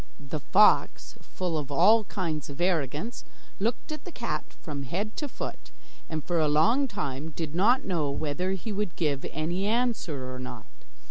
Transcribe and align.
The 0.19 0.39
fox, 0.39 1.13
full 1.21 1.59
of 1.59 1.71
all 1.71 2.05
kinds 2.05 2.49
of 2.49 2.59
arrogance, 2.59 3.23
looked 3.59 3.91
at 3.91 4.03
the 4.03 4.11
cat 4.11 4.43
from 4.59 4.81
head 4.81 5.15
to 5.17 5.27
foot, 5.27 5.69
and 6.09 6.23
for 6.23 6.39
a 6.39 6.47
long 6.47 6.87
time 6.87 7.29
did 7.35 7.53
not 7.53 7.85
know 7.85 8.09
whether 8.09 8.53
he 8.53 8.71
would 8.71 8.95
give 8.95 9.27
any 9.31 9.67
answer 9.67 10.33
or 10.33 10.39
not. 10.39 10.65